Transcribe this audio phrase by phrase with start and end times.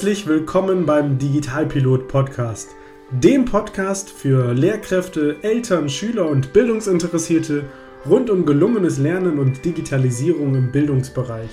[0.00, 2.70] Herzlich willkommen beim Digitalpilot Podcast,
[3.10, 7.64] dem Podcast für Lehrkräfte, Eltern, Schüler und Bildungsinteressierte
[8.08, 11.50] rund um gelungenes Lernen und Digitalisierung im Bildungsbereich.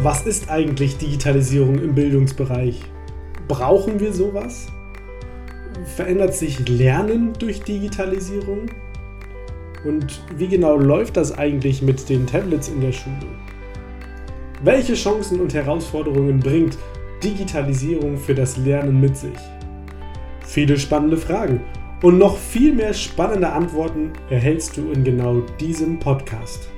[0.00, 2.80] Was ist eigentlich Digitalisierung im Bildungsbereich?
[3.48, 4.68] Brauchen wir sowas?
[5.96, 8.68] Verändert sich Lernen durch Digitalisierung?
[9.84, 13.26] Und wie genau läuft das eigentlich mit den Tablets in der Schule?
[14.62, 16.78] Welche Chancen und Herausforderungen bringt
[17.22, 19.38] Digitalisierung für das Lernen mit sich?
[20.46, 21.60] Viele spannende Fragen
[22.02, 26.73] und noch viel mehr spannende Antworten erhältst du in genau diesem Podcast.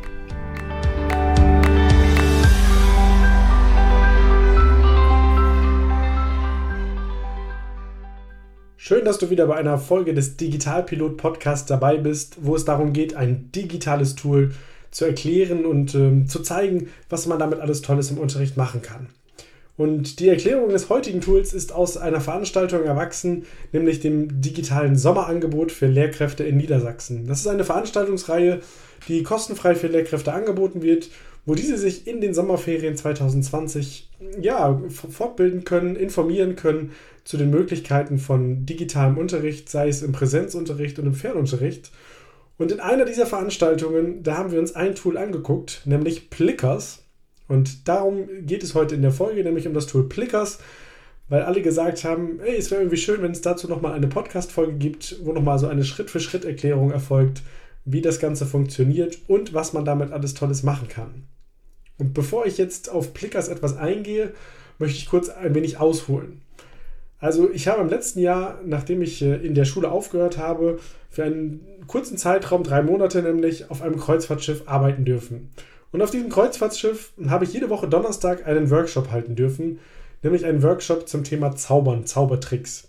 [8.89, 12.93] Schön, dass du wieder bei einer Folge des Digitalpilot Podcasts dabei bist, wo es darum
[12.93, 14.53] geht, ein digitales Tool
[14.93, 19.09] zu erklären und ähm, zu zeigen, was man damit alles Tolles im Unterricht machen kann.
[19.77, 25.73] Und die Erklärung des heutigen Tools ist aus einer Veranstaltung erwachsen, nämlich dem digitalen Sommerangebot
[25.73, 27.27] für Lehrkräfte in Niedersachsen.
[27.27, 28.61] Das ist eine Veranstaltungsreihe,
[29.09, 31.11] die kostenfrei für Lehrkräfte angeboten wird,
[31.47, 36.91] wo diese sich in den Sommerferien 2020 ja, fortbilden können, informieren können,
[37.25, 41.92] zu den Möglichkeiten von digitalem Unterricht, sei es im Präsenzunterricht und im Fernunterricht.
[42.58, 47.05] Und in einer dieser Veranstaltungen, da haben wir uns ein Tool angeguckt, nämlich Plickers.
[47.48, 50.58] Und darum geht es heute in der Folge, nämlich um das Tool Plickers,
[51.28, 54.75] weil alle gesagt haben, hey, es wäre irgendwie schön, wenn es dazu nochmal eine Podcast-Folge
[54.75, 57.42] gibt, wo nochmal so eine Schritt-für-Schritt-Erklärung erfolgt,
[57.84, 61.28] wie das Ganze funktioniert und was man damit alles Tolles machen kann.
[61.98, 64.33] Und bevor ich jetzt auf Plickers etwas eingehe,
[64.78, 66.42] möchte ich kurz ein wenig ausholen.
[67.19, 70.78] Also ich habe im letzten Jahr, nachdem ich äh, in der Schule aufgehört habe,
[71.11, 75.50] für einen kurzen Zeitraum, drei Monate nämlich, auf einem Kreuzfahrtschiff arbeiten dürfen.
[75.93, 79.78] Und auf diesem Kreuzfahrtschiff habe ich jede Woche Donnerstag einen Workshop halten dürfen,
[80.22, 82.88] nämlich einen Workshop zum Thema Zaubern, Zaubertricks.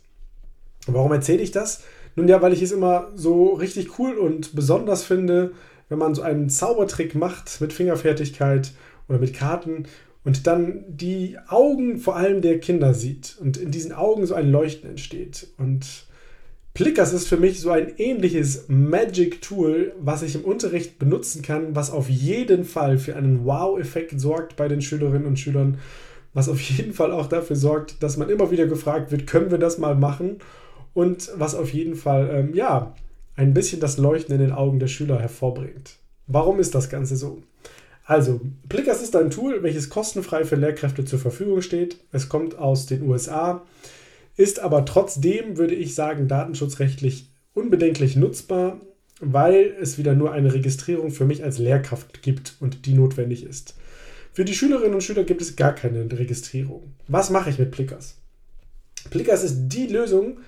[0.88, 1.84] Warum erzähle ich das?
[2.16, 5.52] Nun ja, weil ich es immer so richtig cool und besonders finde,
[5.88, 8.72] wenn man so einen Zaubertrick macht mit Fingerfertigkeit
[9.08, 9.86] oder mit Karten
[10.24, 14.52] und dann die Augen vor allem der Kinder sieht und in diesen Augen so ein
[14.52, 15.48] Leuchten entsteht.
[15.58, 16.06] Und
[16.74, 21.92] Plickers ist für mich so ein ähnliches Magic-Tool, was ich im Unterricht benutzen kann, was
[21.92, 25.78] auf jeden Fall für einen Wow-Effekt sorgt bei den Schülerinnen und Schülern,
[26.34, 29.58] was auf jeden Fall auch dafür sorgt, dass man immer wieder gefragt wird, können wir
[29.58, 30.38] das mal machen?
[30.94, 32.94] Und was auf jeden Fall, ähm, ja,
[33.38, 36.00] ein bisschen das Leuchten in den Augen der Schüler hervorbringt.
[36.28, 37.42] Warum ist das Ganze so?
[38.08, 41.98] Also, Plickers ist ein Tool, welches kostenfrei für Lehrkräfte zur Verfügung steht.
[42.14, 43.66] Es kommt aus den USA,
[44.38, 48.80] ist aber trotzdem, würde ich sagen, datenschutzrechtlich unbedenklich nutzbar,
[49.20, 53.76] weil es wieder nur eine Registrierung für mich als Lehrkraft gibt und die notwendig ist.
[54.32, 56.94] Für die Schülerinnen und Schüler gibt es gar keine Registrierung.
[57.10, 58.16] Was mache ich mit Plickers?
[59.10, 60.40] Plickers ist die Lösung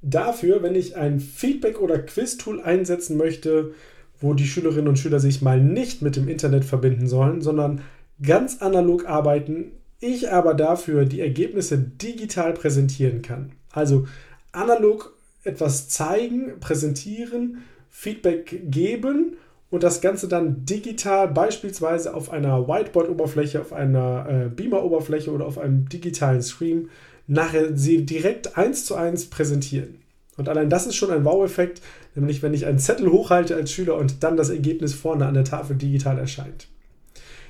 [0.00, 3.74] dafür, wenn ich ein Feedback- oder Quiz-Tool einsetzen möchte,
[4.20, 7.80] wo die Schülerinnen und Schüler sich mal nicht mit dem Internet verbinden sollen, sondern
[8.22, 13.52] ganz analog arbeiten, ich aber dafür die Ergebnisse digital präsentieren kann.
[13.72, 14.06] Also
[14.52, 15.14] analog
[15.44, 19.36] etwas zeigen, präsentieren, Feedback geben
[19.70, 25.58] und das Ganze dann digital beispielsweise auf einer Whiteboard-Oberfläche, auf einer äh, Beamer-Oberfläche oder auf
[25.58, 26.88] einem digitalen Stream
[27.30, 30.00] nachher sie direkt eins zu eins präsentieren.
[30.36, 31.80] Und allein das ist schon ein Wow-Effekt,
[32.14, 35.44] nämlich wenn ich einen Zettel hochhalte als Schüler und dann das Ergebnis vorne an der
[35.44, 36.68] Tafel digital erscheint.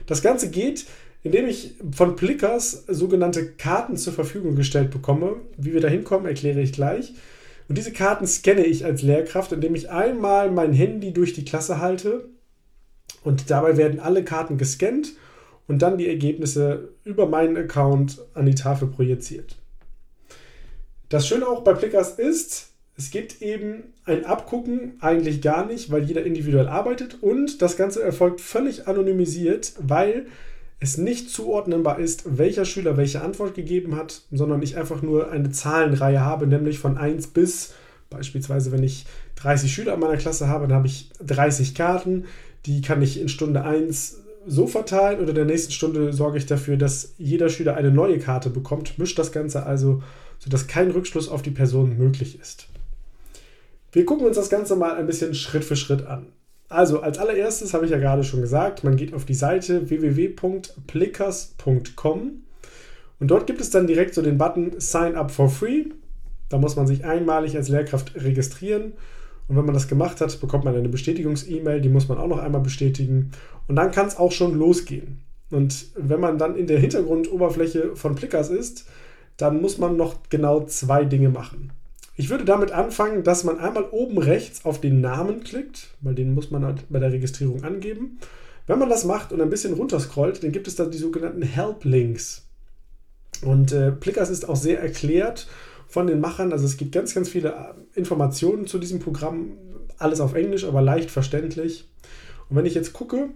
[0.07, 0.87] Das Ganze geht,
[1.23, 5.37] indem ich von Plickers sogenannte Karten zur Verfügung gestellt bekomme.
[5.57, 7.13] Wie wir da hinkommen, erkläre ich gleich.
[7.69, 11.81] Und diese Karten scanne ich als Lehrkraft, indem ich einmal mein Handy durch die Klasse
[11.81, 12.29] halte
[13.23, 15.15] und dabei werden alle Karten gescannt
[15.69, 19.57] und dann die Ergebnisse über meinen Account an die Tafel projiziert.
[21.09, 22.70] Das Schöne auch bei Plickers ist,
[23.01, 28.03] es gibt eben ein Abgucken eigentlich gar nicht, weil jeder individuell arbeitet und das Ganze
[28.03, 30.27] erfolgt völlig anonymisiert, weil
[30.81, 35.51] es nicht zuordnenbar ist, welcher Schüler welche Antwort gegeben hat, sondern ich einfach nur eine
[35.51, 37.73] Zahlenreihe habe, nämlich von 1 bis,
[38.11, 39.07] beispielsweise wenn ich
[39.37, 42.27] 30 Schüler in meiner Klasse habe, dann habe ich 30 Karten,
[42.67, 46.45] die kann ich in Stunde 1 so verteilen und in der nächsten Stunde sorge ich
[46.45, 50.03] dafür, dass jeder Schüler eine neue Karte bekommt, mischt das Ganze also,
[50.39, 52.67] sodass kein Rückschluss auf die Person möglich ist.
[53.93, 56.27] Wir gucken uns das Ganze mal ein bisschen Schritt für Schritt an.
[56.69, 62.31] Also als allererstes habe ich ja gerade schon gesagt, man geht auf die Seite www.plickers.com
[63.19, 65.87] und dort gibt es dann direkt so den Button Sign up for free.
[66.49, 68.93] Da muss man sich einmalig als Lehrkraft registrieren
[69.49, 72.39] Und wenn man das gemacht hat, bekommt man eine Bestätigungs-E-Mail, die muss man auch noch
[72.39, 73.33] einmal bestätigen.
[73.69, 75.21] Und dann kann es auch schon losgehen.
[75.51, 78.87] Und wenn man dann in der Hintergrundoberfläche von Plickers ist,
[79.37, 81.73] dann muss man noch genau zwei Dinge machen.
[82.21, 86.35] Ich würde damit anfangen, dass man einmal oben rechts auf den Namen klickt, weil den
[86.35, 88.19] muss man halt bei der Registrierung angeben.
[88.67, 92.47] Wenn man das macht und ein bisschen runterscrollt, dann gibt es da die sogenannten Help-Links.
[93.41, 95.49] Und äh, Plickers ist auch sehr erklärt
[95.89, 96.53] von den Machern.
[96.53, 99.53] Also es gibt ganz, ganz viele äh, Informationen zu diesem Programm.
[99.97, 101.89] Alles auf Englisch, aber leicht verständlich.
[102.51, 103.31] Und wenn ich jetzt gucke,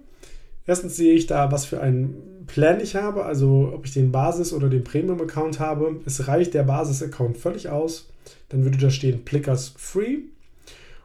[0.66, 4.52] erstens sehe ich da, was für einen Plan ich habe, also ob ich den Basis-
[4.52, 6.00] oder den Premium-Account habe.
[6.04, 8.10] Es reicht der Basis-Account völlig aus
[8.49, 10.17] dann würde da stehen Plickers Free.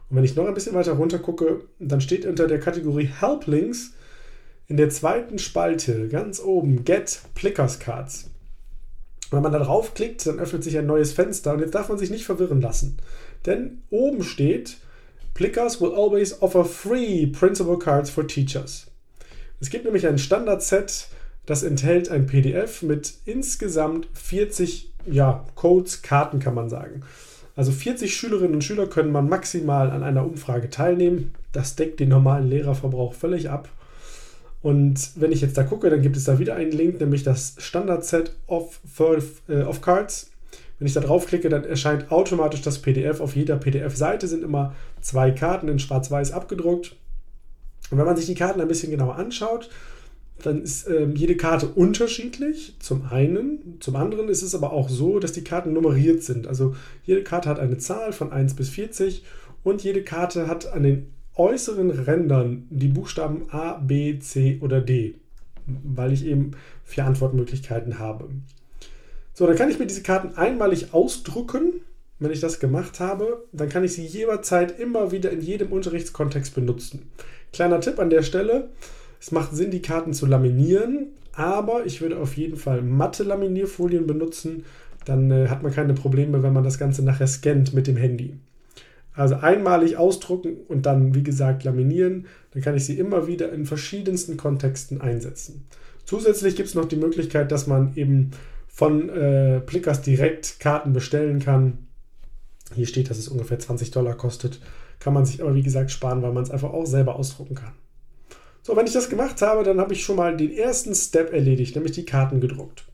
[0.08, 3.46] Und wenn ich noch ein bisschen weiter runter gucke, dann steht unter der Kategorie Help
[3.46, 3.92] Links
[4.66, 8.30] in der zweiten Spalte ganz oben Get Plickers Cards.
[9.30, 12.10] Wenn man da draufklickt, dann öffnet sich ein neues Fenster und jetzt darf man sich
[12.10, 12.98] nicht verwirren lassen.
[13.46, 14.78] Denn oben steht,
[15.34, 18.86] Plickers will always offer free Principal Cards for Teachers.
[19.60, 21.08] Es gibt nämlich ein Standard-Set,
[21.46, 27.02] das enthält ein PDF mit insgesamt 40 ja, Codes, Karten kann man sagen.
[27.56, 31.34] Also 40 Schülerinnen und Schüler können man maximal an einer Umfrage teilnehmen.
[31.52, 33.68] Das deckt den normalen Lehrerverbrauch völlig ab.
[34.62, 37.54] Und wenn ich jetzt da gucke, dann gibt es da wieder einen Link, nämlich das
[37.58, 38.80] Standard-Set of,
[39.48, 40.30] äh, of Cards.
[40.78, 43.20] Wenn ich da draufklicke, dann erscheint automatisch das PDF.
[43.20, 46.96] Auf jeder PDF-Seite sind immer zwei Karten in schwarz-weiß abgedruckt.
[47.90, 49.68] Und wenn man sich die Karten ein bisschen genauer anschaut,
[50.42, 53.78] dann ist ähm, jede Karte unterschiedlich, zum einen.
[53.80, 56.46] Zum anderen ist es aber auch so, dass die Karten nummeriert sind.
[56.46, 59.24] Also jede Karte hat eine Zahl von 1 bis 40
[59.62, 61.06] und jede Karte hat an den
[61.36, 65.14] äußeren Rändern die Buchstaben A, B, C oder D,
[65.66, 66.52] weil ich eben
[66.84, 68.28] vier Antwortmöglichkeiten habe.
[69.32, 71.80] So, dann kann ich mir diese Karten einmalig ausdrucken.
[72.18, 76.54] Wenn ich das gemacht habe, dann kann ich sie jederzeit immer wieder in jedem Unterrichtskontext
[76.54, 77.10] benutzen.
[77.52, 78.68] Kleiner Tipp an der Stelle,
[79.20, 84.06] es macht Sinn, die Karten zu laminieren, aber ich würde auf jeden Fall matte Laminierfolien
[84.06, 84.64] benutzen.
[85.04, 88.34] Dann äh, hat man keine Probleme, wenn man das Ganze nachher scannt mit dem Handy.
[89.14, 92.26] Also einmalig ausdrucken und dann, wie gesagt, laminieren.
[92.52, 95.66] Dann kann ich sie immer wieder in verschiedensten Kontexten einsetzen.
[96.04, 98.30] Zusätzlich gibt es noch die Möglichkeit, dass man eben
[98.68, 101.86] von äh, Plickers direkt Karten bestellen kann.
[102.74, 104.60] Hier steht, dass es ungefähr 20 Dollar kostet.
[104.98, 107.72] Kann man sich aber, wie gesagt, sparen, weil man es einfach auch selber ausdrucken kann.
[108.70, 111.74] So, wenn ich das gemacht habe, dann habe ich schon mal den ersten Step erledigt,
[111.74, 112.84] nämlich die Karten gedruckt.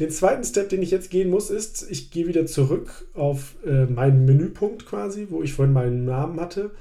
[0.00, 3.84] Den zweiten Step, den ich jetzt gehen muss, ist, ich gehe wieder zurück auf äh,
[3.84, 6.72] meinen Menüpunkt quasi, wo ich vorhin meinen Namen hatte.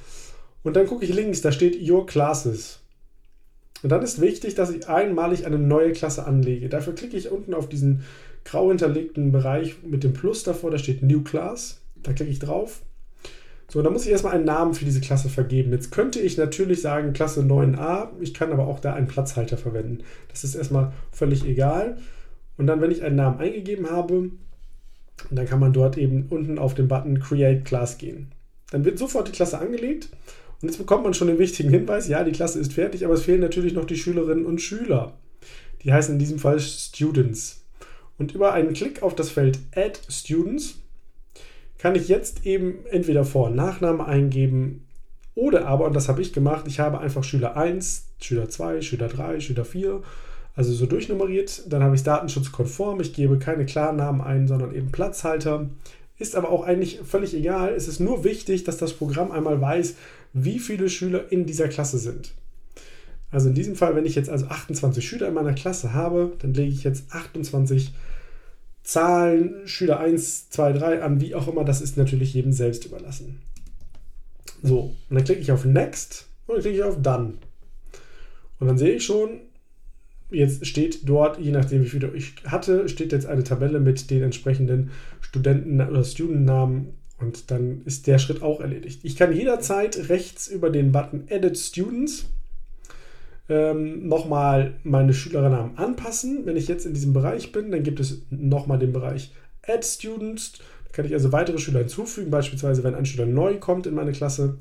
[0.64, 2.80] Und dann gucke ich links, da steht Your Classes.
[3.84, 6.68] Und dann ist wichtig, dass ich einmalig eine neue Klasse anlege.
[6.68, 8.06] Dafür klicke ich unten auf diesen
[8.44, 11.80] grau hinterlegten Bereich mit dem Plus davor, da steht New Class.
[12.02, 12.82] Da klicke ich drauf
[13.68, 15.72] so, da muss ich erstmal einen Namen für diese Klasse vergeben.
[15.72, 20.04] Jetzt könnte ich natürlich sagen Klasse 9a, ich kann aber auch da einen Platzhalter verwenden.
[20.30, 21.98] Das ist erstmal völlig egal.
[22.58, 24.30] Und dann, wenn ich einen Namen eingegeben habe,
[25.32, 28.32] dann kann man dort eben unten auf den Button Create Class gehen.
[28.72, 30.10] Dann wird sofort die Klasse angelegt
[30.62, 33.24] und jetzt bekommt man schon den wichtigen Hinweis, ja, die Klasse ist fertig, aber es
[33.24, 35.14] fehlen natürlich noch die Schülerinnen und Schüler.
[35.84, 37.64] Die heißen in diesem Fall Students.
[38.18, 40.80] Und über einen Klick auf das Feld Add Students
[41.86, 44.88] kann ich jetzt eben entweder Vor- und Nachname eingeben
[45.36, 49.08] oder aber, und das habe ich gemacht, ich habe einfach Schüler 1, Schüler 2, Schüler
[49.08, 50.02] 3, Schüler 4,
[50.56, 51.72] also so durchnummeriert.
[51.72, 55.70] Dann habe ich es datenschutzkonform, ich gebe keine Klarnamen ein, sondern eben Platzhalter.
[56.18, 57.76] Ist aber auch eigentlich völlig egal.
[57.76, 59.94] Es ist nur wichtig, dass das Programm einmal weiß,
[60.34, 62.34] wie viele Schüler in dieser Klasse sind.
[63.30, 66.56] Also in diesem Fall, wenn ich jetzt also 28 Schüler in meiner Klasse habe, dann
[66.56, 67.94] lege ich jetzt 28
[68.86, 73.42] Zahlen, Schüler 1, 2, 3 an, wie auch immer, das ist natürlich jedem selbst überlassen.
[74.62, 77.34] So, und dann klicke ich auf Next und dann klicke ich auf Done.
[78.60, 79.42] Und dann sehe ich schon,
[80.30, 84.22] jetzt steht dort, je nachdem wie viele ich hatte, steht jetzt eine Tabelle mit den
[84.24, 89.00] entsprechenden Studenten- oder Studentnamen und dann ist der Schritt auch erledigt.
[89.04, 92.30] Ich kann jederzeit rechts über den Button Edit Students
[93.48, 96.46] ähm, nochmal meine Schülernamen anpassen.
[96.46, 99.34] Wenn ich jetzt in diesem Bereich bin, dann gibt es nochmal den Bereich
[99.68, 100.54] Add Students.
[100.86, 104.12] Da kann ich also weitere Schüler hinzufügen, beispielsweise wenn ein Schüler neu kommt in meine
[104.12, 104.58] Klasse.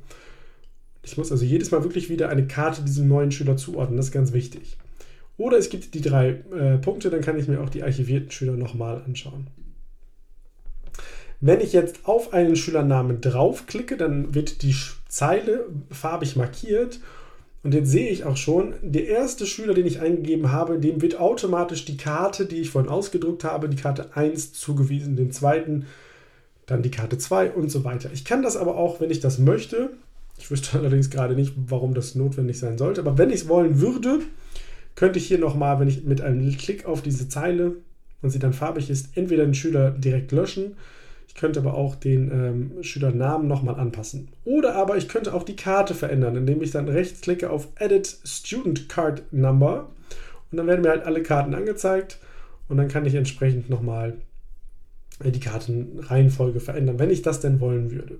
[1.02, 3.96] Ich muss also jedes Mal wirklich wieder eine Karte diesem neuen Schüler zuordnen.
[3.96, 4.78] Das ist ganz wichtig.
[5.36, 8.54] Oder es gibt die drei äh, Punkte, dann kann ich mir auch die archivierten Schüler
[8.54, 9.48] nochmal anschauen.
[11.40, 14.74] Wenn ich jetzt auf einen Schülernamen draufklicke, dann wird die
[15.08, 17.00] Zeile farbig markiert
[17.64, 21.18] und jetzt sehe ich auch schon, der erste Schüler, den ich eingegeben habe, dem wird
[21.18, 25.16] automatisch die Karte, die ich vorhin ausgedruckt habe, die Karte 1 zugewiesen.
[25.16, 25.86] Den zweiten
[26.66, 28.10] dann die Karte 2 und so weiter.
[28.12, 29.90] Ich kann das aber auch, wenn ich das möchte,
[30.38, 33.80] ich wüsste allerdings gerade nicht, warum das notwendig sein sollte, aber wenn ich es wollen
[33.80, 34.20] würde,
[34.94, 37.76] könnte ich hier nochmal, wenn ich mit einem Klick auf diese Zeile
[38.22, 40.76] und sie dann farbig ist, entweder den Schüler direkt löschen,
[41.26, 44.28] ich könnte aber auch den ähm, Schülernamen nochmal anpassen.
[44.44, 48.18] Oder aber ich könnte auch die Karte verändern, indem ich dann rechts klicke auf Edit
[48.24, 49.90] Student Card Number
[50.50, 52.18] und dann werden mir halt alle Karten angezeigt
[52.68, 54.16] und dann kann ich entsprechend nochmal
[55.22, 58.18] äh, die Kartenreihenfolge verändern, wenn ich das denn wollen würde.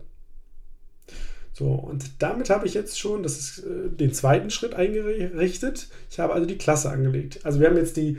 [1.53, 5.89] So, und damit habe ich jetzt schon das ist, äh, den zweiten Schritt eingerichtet.
[6.11, 7.41] Ich habe also die Klasse angelegt.
[7.45, 8.19] Also wir haben jetzt die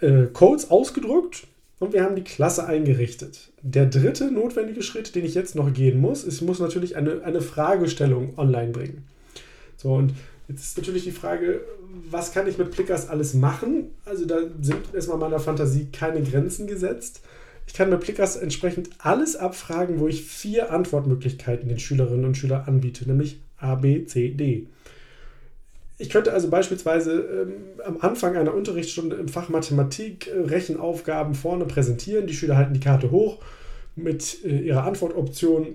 [0.00, 1.46] äh, Codes ausgedruckt
[1.82, 3.50] und wir haben die Klasse eingerichtet.
[3.60, 7.24] Der dritte notwendige Schritt, den ich jetzt noch gehen muss, ist, ich muss natürlich eine,
[7.24, 9.04] eine Fragestellung online bringen.
[9.76, 10.14] So, und
[10.46, 11.60] jetzt ist natürlich die Frage,
[12.08, 13.90] was kann ich mit Plickers alles machen?
[14.04, 17.20] Also da sind erstmal meiner Fantasie keine Grenzen gesetzt.
[17.66, 22.62] Ich kann mit Plickers entsprechend alles abfragen, wo ich vier Antwortmöglichkeiten den Schülerinnen und Schülern
[22.64, 24.68] anbiete, nämlich A, B, C, D.
[26.02, 27.52] Ich könnte also beispielsweise ähm,
[27.84, 32.26] am Anfang einer Unterrichtsstunde im Fach Mathematik äh, Rechenaufgaben vorne präsentieren.
[32.26, 33.38] Die Schüler halten die Karte hoch
[33.94, 35.68] mit äh, ihrer Antwortoption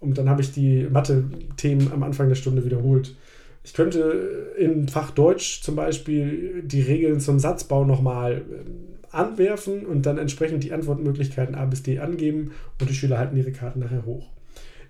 [0.00, 3.14] und dann habe ich die Mathe-Themen am Anfang der Stunde wiederholt.
[3.62, 10.06] Ich könnte im Fach Deutsch zum Beispiel die Regeln zum Satzbau nochmal ähm, anwerfen und
[10.06, 12.50] dann entsprechend die Antwortmöglichkeiten A bis D angeben
[12.80, 14.28] und die Schüler halten ihre Karten nachher hoch.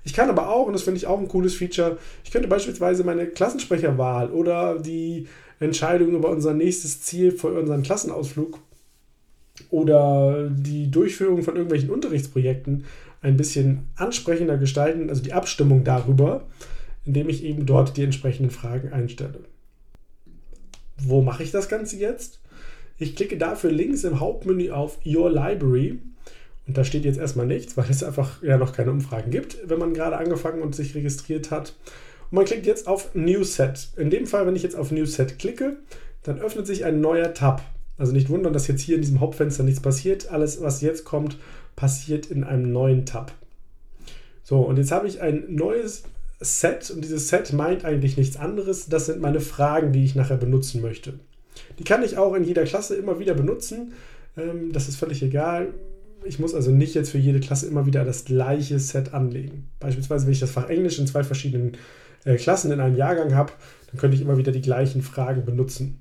[0.04, 3.04] Ich kann aber auch, und das finde ich auch ein cooles Feature, ich könnte beispielsweise
[3.04, 5.28] meine Klassensprecherwahl oder die
[5.60, 8.58] Entscheidung über unser nächstes Ziel für unseren Klassenausflug
[9.70, 12.84] oder die Durchführung von irgendwelchen Unterrichtsprojekten
[13.20, 16.44] ein bisschen ansprechender gestalten, also die Abstimmung darüber,
[17.04, 19.40] indem ich eben dort die entsprechenden Fragen einstelle.
[20.98, 22.40] Wo mache ich das Ganze jetzt?
[22.98, 26.00] Ich klicke dafür links im Hauptmenü auf Your Library
[26.66, 29.78] und da steht jetzt erstmal nichts, weil es einfach ja noch keine Umfragen gibt, wenn
[29.78, 31.74] man gerade angefangen und sich registriert hat.
[32.30, 33.88] Und man klickt jetzt auf New Set.
[33.96, 35.76] In dem Fall, wenn ich jetzt auf New Set klicke,
[36.22, 37.62] dann öffnet sich ein neuer Tab.
[37.98, 40.30] Also nicht wundern, dass jetzt hier in diesem Hauptfenster nichts passiert.
[40.30, 41.36] Alles, was jetzt kommt,
[41.76, 43.32] passiert in einem neuen Tab.
[44.44, 46.04] So, und jetzt habe ich ein neues
[46.40, 48.88] Set und dieses Set meint eigentlich nichts anderes.
[48.88, 51.14] Das sind meine Fragen, die ich nachher benutzen möchte.
[51.78, 53.92] Die kann ich auch in jeder Klasse immer wieder benutzen.
[54.36, 55.74] Ähm, das ist völlig egal.
[56.24, 59.68] Ich muss also nicht jetzt für jede Klasse immer wieder das gleiche Set anlegen.
[59.80, 61.76] Beispielsweise, wenn ich das Fach Englisch in zwei verschiedenen
[62.24, 63.52] äh, Klassen in einem Jahrgang habe,
[63.90, 66.00] dann könnte ich immer wieder die gleichen Fragen benutzen.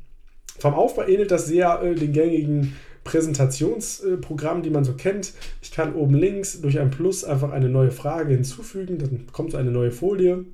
[0.59, 5.33] Vom Aufbau ähnelt das sehr äh, den gängigen Präsentationsprogrammen, die man so kennt.
[5.61, 9.57] Ich kann oben links durch ein Plus einfach eine neue Frage hinzufügen, dann kommt so
[9.57, 10.45] eine neue Folie.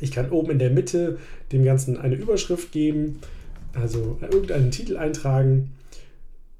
[0.00, 1.18] Ich kann oben in der Mitte
[1.52, 3.20] dem Ganzen eine Überschrift geben
[3.74, 5.72] also irgendeinen Titel eintragen.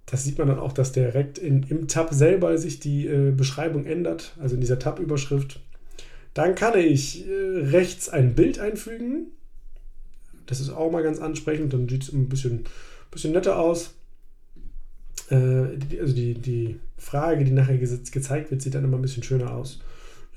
[0.07, 3.87] Das sieht man dann auch, dass direkt in, im Tab selber sich die äh, Beschreibung
[3.87, 5.61] ändert, also in dieser Tab-Überschrift.
[6.35, 7.33] Dann kann ich äh,
[7.69, 9.29] rechts ein Bild einfügen.
[10.47, 12.65] Das ist auch mal ganz ansprechend, dann sieht es ein bisschen,
[13.11, 13.95] bisschen netter aus.
[15.31, 19.23] Äh, die, also die, die Frage, die nachher gezeigt wird, sieht dann immer ein bisschen
[19.23, 19.81] schöner aus.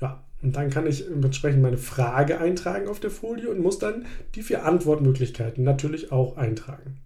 [0.00, 4.06] Ja, und dann kann ich entsprechend meine Frage eintragen auf der Folie und muss dann
[4.34, 7.00] die vier Antwortmöglichkeiten natürlich auch eintragen.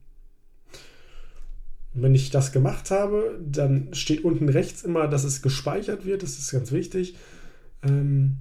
[1.94, 6.22] Wenn ich das gemacht habe, dann steht unten rechts immer, dass es gespeichert wird.
[6.22, 7.16] Das ist ganz wichtig.
[7.82, 8.38] Ähm,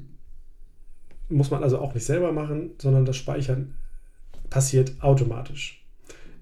[1.29, 3.73] muss man also auch nicht selber machen, sondern das Speichern
[4.49, 5.83] passiert automatisch.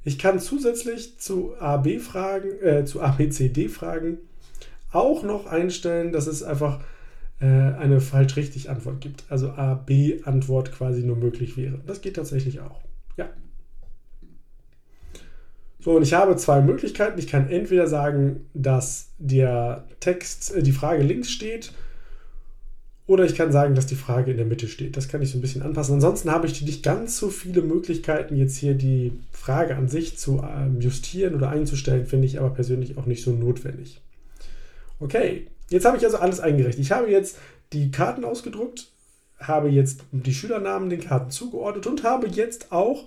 [0.04, 4.18] Ich kann zusätzlich zu AB-Fragen, äh, zu ABCD-Fragen
[4.92, 6.80] auch noch einstellen, dass es einfach
[7.40, 9.24] äh, eine falsch-richtig Antwort gibt.
[9.30, 11.80] Also A, B Antwort quasi nur möglich wäre.
[11.86, 12.82] Das geht tatsächlich auch.
[13.18, 13.30] Ja.
[15.80, 17.18] So, und ich habe zwei Möglichkeiten.
[17.20, 21.72] Ich kann entweder sagen, dass der Text, äh, die Frage links steht,
[23.08, 24.96] oder ich kann sagen, dass die Frage in der Mitte steht.
[24.96, 25.96] Das kann ich so ein bisschen anpassen.
[25.96, 30.44] Ansonsten habe ich nicht ganz so viele Möglichkeiten, jetzt hier die Frage an sich zu
[30.44, 34.00] ähm, justieren oder einzustellen, finde ich aber persönlich auch nicht so notwendig.
[35.00, 36.84] Okay, Jetzt habe ich also alles eingerichtet.
[36.84, 37.38] Ich habe jetzt
[37.74, 38.88] die Karten ausgedruckt,
[39.40, 43.06] habe jetzt die Schülernamen den Karten zugeordnet und habe jetzt auch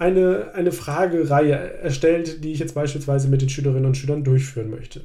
[0.00, 5.02] eine, eine Fragereihe erstellt, die ich jetzt beispielsweise mit den Schülerinnen und Schülern durchführen möchte.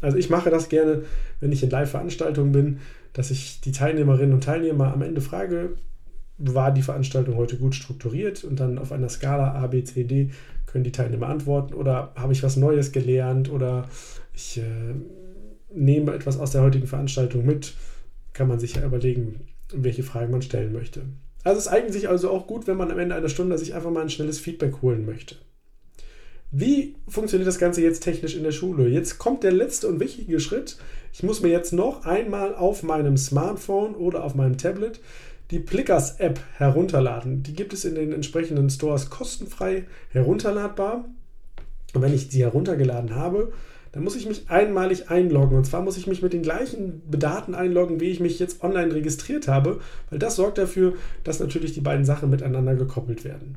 [0.00, 1.02] Also ich mache das gerne,
[1.40, 2.78] wenn ich in Live-Veranstaltungen bin,
[3.12, 5.70] dass ich die Teilnehmerinnen und Teilnehmer am Ende frage,
[6.38, 10.30] war die Veranstaltung heute gut strukturiert und dann auf einer Skala A, B, C, D
[10.66, 13.88] können die Teilnehmer antworten oder habe ich was Neues gelernt oder
[14.32, 14.94] ich äh,
[15.74, 17.74] nehme etwas aus der heutigen Veranstaltung mit,
[18.32, 19.40] kann man sich ja überlegen,
[19.72, 21.02] welche Fragen man stellen möchte.
[21.46, 23.92] Also es eignet sich also auch gut, wenn man am Ende einer Stunde sich einfach
[23.92, 25.36] mal ein schnelles Feedback holen möchte.
[26.50, 28.88] Wie funktioniert das Ganze jetzt technisch in der Schule?
[28.88, 30.76] Jetzt kommt der letzte und wichtige Schritt.
[31.12, 34.98] Ich muss mir jetzt noch einmal auf meinem Smartphone oder auf meinem Tablet
[35.52, 37.44] die Plickers App herunterladen.
[37.44, 41.04] Die gibt es in den entsprechenden Stores kostenfrei herunterladbar.
[41.94, 43.52] Und wenn ich sie heruntergeladen habe,
[43.96, 45.56] dann muss ich mich einmalig einloggen.
[45.56, 48.92] Und zwar muss ich mich mit den gleichen Daten einloggen, wie ich mich jetzt online
[48.92, 50.92] registriert habe, weil das sorgt dafür,
[51.24, 53.56] dass natürlich die beiden Sachen miteinander gekoppelt werden.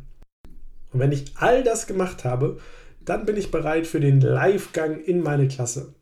[0.93, 2.57] Und wenn ich all das gemacht habe,
[3.03, 5.93] dann bin ich bereit für den Live-Gang in meine Klasse.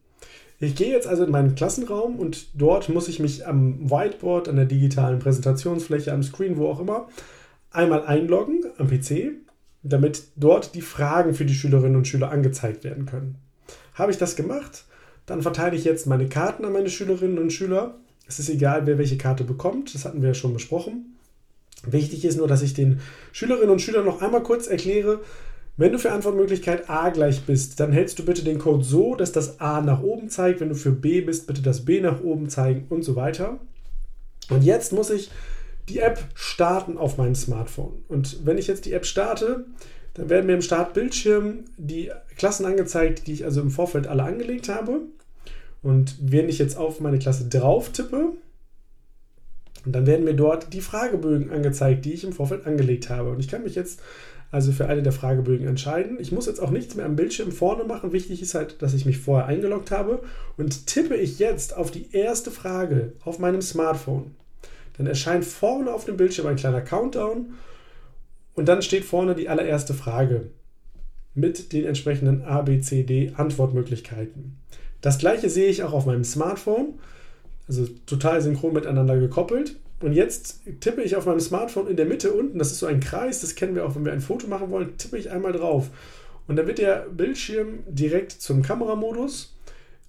[0.60, 4.58] Ich gehe jetzt also in meinen Klassenraum und dort muss ich mich am Whiteboard, an
[4.58, 7.08] der digitalen Präsentationsfläche, am Screen, wo auch immer,
[7.72, 9.32] einmal einloggen am PC,
[9.82, 13.39] damit dort die Fragen für die Schülerinnen und Schüler angezeigt werden können.
[13.94, 14.86] Habe ich das gemacht,
[15.26, 17.96] dann verteile ich jetzt meine Karten an meine Schülerinnen und Schüler.
[18.28, 21.18] Es ist egal, wer welche Karte bekommt, das hatten wir ja schon besprochen.
[21.86, 23.00] Wichtig ist nur, dass ich den
[23.32, 25.22] Schülerinnen und Schülern noch einmal kurz erkläre,
[25.80, 29.32] wenn du für Antwortmöglichkeit A gleich bist, dann hältst du bitte den Code so, dass
[29.32, 30.60] das A nach oben zeigt.
[30.60, 33.60] Wenn du für B bist, bitte das B nach oben zeigen und so weiter.
[34.50, 35.30] Und jetzt muss ich
[35.88, 38.04] die App starten auf meinem Smartphone.
[38.08, 39.66] Und wenn ich jetzt die App starte,
[40.16, 44.70] dann werden mir im Startbildschirm die Klassen angezeigt, die ich also im Vorfeld alle angelegt
[44.70, 45.01] habe.
[45.82, 48.34] Und wenn ich jetzt auf meine Klasse drauf tippe,
[49.86, 53.32] dann werden mir dort die Fragebögen angezeigt, die ich im Vorfeld angelegt habe.
[53.32, 54.01] Und ich kann mich jetzt
[54.51, 56.17] also für eine der Fragebögen entscheiden.
[56.20, 58.13] Ich muss jetzt auch nichts mehr am Bildschirm vorne machen.
[58.13, 60.22] Wichtig ist halt, dass ich mich vorher eingeloggt habe.
[60.56, 64.36] Und tippe ich jetzt auf die erste Frage auf meinem Smartphone,
[64.98, 67.53] dann erscheint vorne auf dem Bildschirm ein kleiner Countdown
[68.56, 70.50] und dann steht vorne die allererste Frage
[71.38, 74.58] mit den entsprechenden A, B, C, D Antwortmöglichkeiten.
[75.01, 76.96] Das gleiche sehe ich auch auf meinem Smartphone,
[77.67, 79.77] also total synchron miteinander gekoppelt.
[80.00, 83.00] Und jetzt tippe ich auf meinem Smartphone in der Mitte unten, das ist so ein
[83.00, 85.89] Kreis, das kennen wir auch, wenn wir ein Foto machen wollen, tippe ich einmal drauf.
[86.48, 89.53] Und dann wird der Bildschirm direkt zum Kameramodus.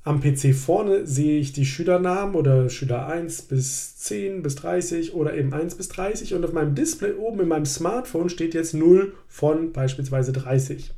[0.05, 5.35] Am PC vorne sehe ich die Schülernamen oder Schüler 1 bis 10 bis 30 oder
[5.35, 6.35] eben 1 bis 30.
[6.35, 10.95] Und auf meinem Display oben in meinem Smartphone steht jetzt 0 von beispielsweise 30.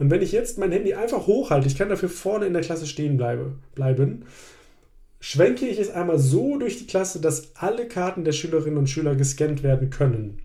[0.00, 2.86] Und wenn ich jetzt mein Handy einfach hochhalte, ich kann dafür vorne in der Klasse
[2.86, 4.24] stehen bleibe, bleiben,
[5.20, 9.14] schwenke ich es einmal so durch die Klasse, dass alle Karten der Schülerinnen und Schüler
[9.14, 10.38] gescannt werden können.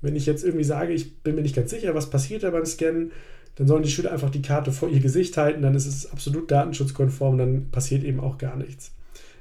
[0.00, 2.66] Wenn ich jetzt irgendwie sage, ich bin mir nicht ganz sicher, was passiert da beim
[2.66, 3.12] Scannen,
[3.54, 6.50] dann sollen die Schüler einfach die Karte vor ihr Gesicht halten, dann ist es absolut
[6.50, 8.95] datenschutzkonform, dann passiert eben auch gar nichts.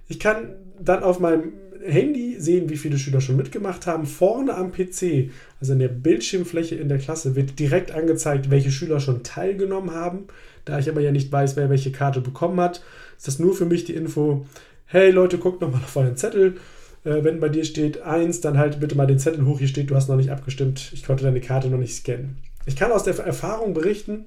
[0.08, 4.06] Ich kann dann auf meinem Handy sehen, wie viele Schüler schon mitgemacht haben.
[4.06, 9.00] Vorne am PC, also in der Bildschirmfläche in der Klasse, wird direkt angezeigt, welche Schüler
[9.00, 10.26] schon teilgenommen haben.
[10.66, 12.82] Da ich aber ja nicht weiß, wer welche Karte bekommen hat,
[13.18, 14.46] ist das nur für mich die Info,
[14.86, 16.56] hey Leute, guckt nochmal auf euren Zettel.
[17.04, 19.60] Äh, wenn bei dir steht 1, dann halt bitte mal den Zettel hoch.
[19.60, 20.92] Hier steht, du hast noch nicht abgestimmt.
[20.94, 22.38] Ich konnte deine Karte noch nicht scannen.
[22.66, 24.26] Ich kann aus der Erfahrung berichten,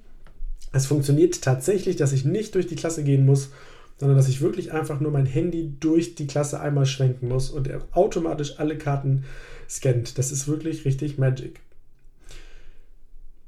[0.72, 3.50] es funktioniert tatsächlich, dass ich nicht durch die Klasse gehen muss,
[3.98, 7.68] sondern dass ich wirklich einfach nur mein Handy durch die Klasse einmal schwenken muss und
[7.68, 9.24] er automatisch alle Karten
[9.68, 10.18] scannt.
[10.18, 11.60] Das ist wirklich richtig Magic.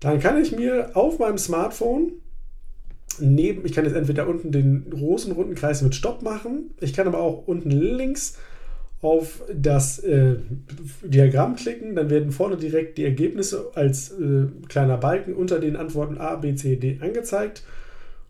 [0.00, 2.12] Dann kann ich mir auf meinem Smartphone
[3.18, 7.06] neben, ich kann jetzt entweder unten den großen runden Kreis mit Stopp machen, ich kann
[7.06, 8.38] aber auch unten links
[9.02, 10.36] auf das äh,
[11.02, 16.18] Diagramm klicken, dann werden vorne direkt die Ergebnisse als äh, kleiner Balken unter den Antworten
[16.18, 17.62] A, B, C, D angezeigt.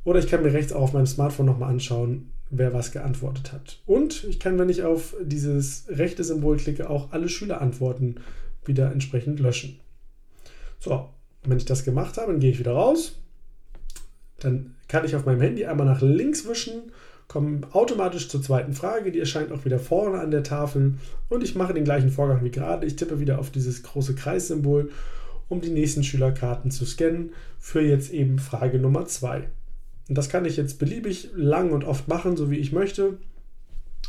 [0.04, 3.80] Oder ich kann mir rechts auch auf meinem Smartphone nochmal anschauen, wer was geantwortet hat.
[3.86, 8.20] Und ich kann, wenn ich auf dieses rechte Symbol klicke, auch alle Schülerantworten
[8.64, 9.78] wieder entsprechend löschen.
[10.78, 11.08] So,
[11.44, 13.16] wenn ich das gemacht habe, dann gehe ich wieder raus.
[14.40, 16.90] Dann kann ich auf meinem Handy einmal nach links wischen
[17.30, 20.94] komme automatisch zur zweiten Frage, die erscheint auch wieder vorne an der Tafel
[21.28, 22.84] und ich mache den gleichen Vorgang wie gerade.
[22.88, 24.90] Ich tippe wieder auf dieses große Kreissymbol,
[25.48, 29.44] um die nächsten Schülerkarten zu scannen für jetzt eben Frage Nummer 2.
[30.10, 33.16] Und das kann ich jetzt beliebig lang und oft machen, so wie ich möchte.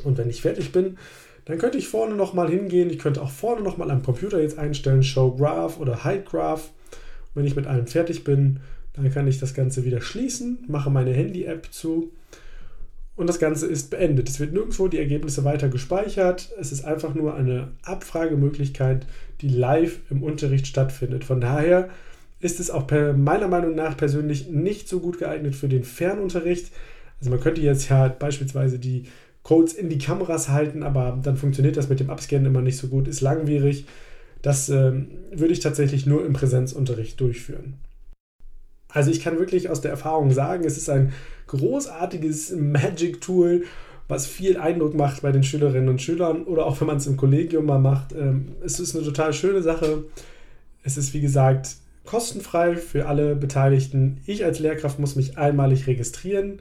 [0.03, 0.97] Und wenn ich fertig bin,
[1.45, 2.89] dann könnte ich vorne nochmal hingehen.
[2.89, 6.71] Ich könnte auch vorne nochmal am Computer jetzt einstellen, Show Graph oder Hide Graph.
[7.35, 8.61] Wenn ich mit allem fertig bin,
[8.93, 12.11] dann kann ich das Ganze wieder schließen, mache meine Handy-App zu
[13.15, 14.27] und das Ganze ist beendet.
[14.27, 16.49] Es wird nirgendwo die Ergebnisse weiter gespeichert.
[16.59, 19.05] Es ist einfach nur eine Abfragemöglichkeit,
[19.41, 21.23] die live im Unterricht stattfindet.
[21.23, 21.89] Von daher
[22.41, 26.71] ist es auch meiner Meinung nach persönlich nicht so gut geeignet für den Fernunterricht.
[27.19, 29.05] Also man könnte jetzt ja beispielsweise die
[29.43, 32.87] Codes in die Kameras halten, aber dann funktioniert das mit dem Abscannen immer nicht so
[32.87, 33.85] gut, ist langwierig.
[34.41, 34.91] Das äh,
[35.31, 37.75] würde ich tatsächlich nur im Präsenzunterricht durchführen.
[38.89, 41.13] Also ich kann wirklich aus der Erfahrung sagen, es ist ein
[41.47, 43.63] großartiges Magic-Tool,
[44.07, 47.17] was viel Eindruck macht bei den Schülerinnen und Schülern oder auch wenn man es im
[47.17, 48.13] Kollegium mal macht.
[48.13, 50.03] Ähm, es ist eine total schöne Sache.
[50.83, 54.21] Es ist wie gesagt kostenfrei für alle Beteiligten.
[54.25, 56.59] Ich als Lehrkraft muss mich einmalig registrieren,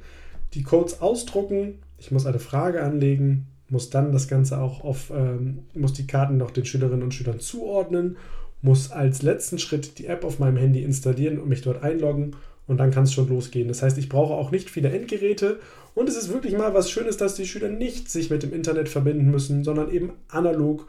[0.55, 5.61] die Codes ausdrucken, ich muss eine Frage anlegen, muss dann das Ganze auch auf, ähm,
[5.75, 8.17] muss die Karten noch den Schülerinnen und Schülern zuordnen,
[8.63, 12.79] muss als letzten Schritt die App auf meinem Handy installieren und mich dort einloggen und
[12.79, 13.69] dann kann es schon losgehen.
[13.69, 15.61] Das heißt, ich brauche auch nicht viele Endgeräte
[15.95, 18.89] und es ist wirklich mal was Schönes, dass die Schüler nicht sich mit dem Internet
[18.89, 20.87] verbinden müssen, sondern eben analog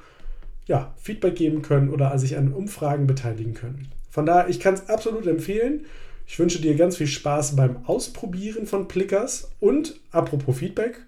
[0.67, 3.87] ja, Feedback geben können oder sich an Umfragen beteiligen können.
[4.11, 5.85] Von daher, ich kann es absolut empfehlen.
[6.27, 10.99] Ich wünsche dir ganz viel Spaß beim Ausprobieren von Plickers und apropos Feedback,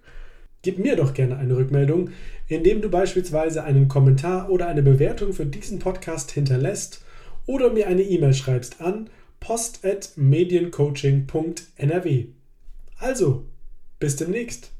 [0.63, 2.10] gib mir doch gerne eine Rückmeldung,
[2.48, 7.04] indem du beispielsweise einen Kommentar oder eine Bewertung für diesen Podcast hinterlässt
[7.46, 12.26] oder mir eine E-Mail schreibst an post@mediencoaching.nrw.
[12.98, 13.46] Also,
[14.00, 14.72] bis demnächst.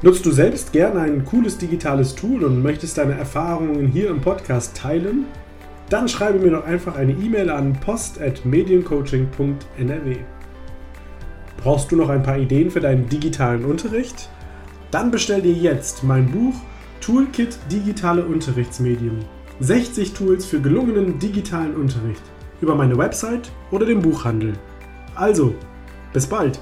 [0.00, 4.74] Nutzt du selbst gerne ein cooles digitales Tool und möchtest deine Erfahrungen hier im Podcast
[4.74, 5.26] teilen?
[5.90, 10.16] Dann schreibe mir doch einfach eine E-Mail an post.mediencoaching.nrw.
[11.58, 14.30] Brauchst du noch ein paar Ideen für deinen digitalen Unterricht?
[14.90, 16.54] Dann bestell dir jetzt mein Buch
[17.04, 19.26] Toolkit Digitale Unterrichtsmedien.
[19.60, 22.22] 60 Tools für gelungenen digitalen Unterricht
[22.62, 24.54] über meine Website oder den Buchhandel.
[25.14, 25.54] Also,
[26.14, 26.58] bis bald!